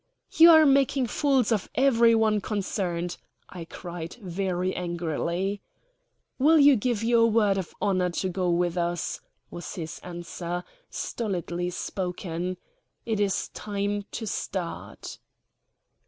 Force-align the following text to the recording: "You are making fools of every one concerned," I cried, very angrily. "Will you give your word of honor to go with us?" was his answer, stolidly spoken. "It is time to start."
"You 0.31 0.49
are 0.49 0.65
making 0.65 1.05
fools 1.05 1.51
of 1.51 1.69
every 1.75 2.15
one 2.15 2.41
concerned," 2.41 3.17
I 3.49 3.65
cried, 3.65 4.15
very 4.15 4.75
angrily. 4.75 5.61
"Will 6.39 6.57
you 6.57 6.75
give 6.75 7.03
your 7.03 7.27
word 7.29 7.59
of 7.59 7.75
honor 7.79 8.09
to 8.09 8.27
go 8.29 8.49
with 8.49 8.79
us?" 8.79 9.21
was 9.51 9.75
his 9.75 9.99
answer, 9.99 10.63
stolidly 10.89 11.69
spoken. 11.69 12.57
"It 13.05 13.19
is 13.19 13.49
time 13.49 14.05
to 14.13 14.25
start." 14.25 15.19